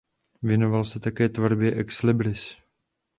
[0.41, 2.57] Věnoval se také tvorbě ex libris.